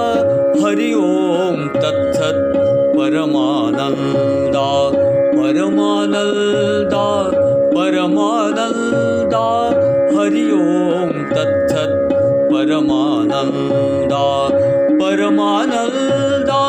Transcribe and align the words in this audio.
हरि 0.66 0.94
ओं 0.94 1.68
तत्सत्. 1.68 3.00
परमानन्दा 3.00 4.92
परमानन्दा 5.42 7.32
परमानन्दा 7.78 9.72
परमानन्दा 12.62 14.26
परमानन्दा 15.02 16.60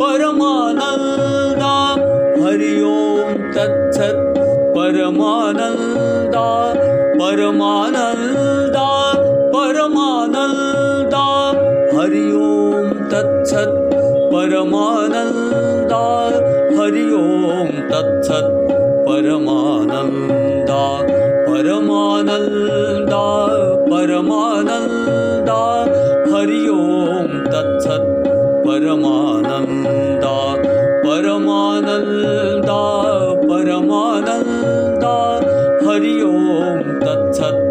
परमानन्दा। 0.00 1.74
हरि 2.42 2.82
ओं 2.82 3.34
तत्सत् 3.52 4.38
परमानन्दा 4.76 6.46
परमानन्दा 7.20 8.88
परमानन्दा। 9.54 11.24
हरि 11.96 12.26
ओं 12.32 12.90
तत्सत् 13.12 13.78
परमानन्दा। 14.34 16.02
हरि 16.80 17.06
ओं 17.12 17.70
तत्सत् 17.92 18.50
परमानन्दा। 19.08 20.80
परमानन्दा 21.50 23.24
परमानन्दा 23.90 24.89
परमानन्दा 29.40 30.36
परमानन्दा 31.04 32.80
परमानन्दा। 33.50 35.14
हरि 35.86 36.14
ओं 36.22 36.78
तत्सत् 37.02 37.62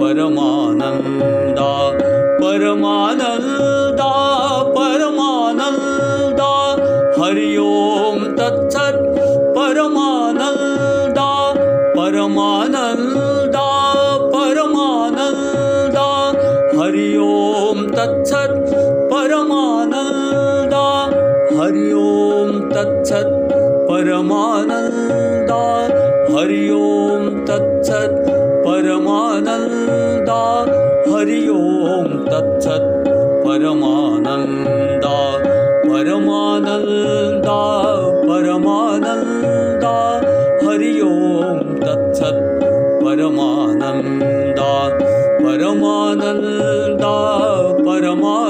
परमानन्दा 0.00 1.72
परमानन्दा 2.42 4.12
परमानन्दा। 4.76 6.52
हरि 7.18 7.50
ओं 7.56 8.18
तत्सत् 8.38 9.02
परमानन्दा 9.56 11.30
परमानन्दा 11.96 13.68
परमानन्दा। 14.34 16.08
हरि 16.80 17.10
ओं 17.16 17.78
तत्सत् 17.96 18.58
परमानन्दा 19.12 20.59
हरि 21.60 21.92
ओं 21.92 22.70
तत्सत् 22.70 23.52
परमानन्दा। 23.88 25.84
हरि 26.34 26.70
ओं 26.70 27.44
तत्सत् 27.44 28.30
परमानन्दा। 28.66 30.40
हरि 31.14 31.48
ओं 31.48 32.04
तत्सत् 32.04 33.08
परमानन्दा। 33.46 35.38
परमानन्दा 35.88 37.60
परमानन्दा। 38.28 39.96
हरि 40.66 41.00
ओं 41.00 41.58
तत्सत् 41.58 42.64
परमानन्दा। 43.04 44.88
परमानन्दा 45.40 47.14
परमानन्दा 47.72 48.49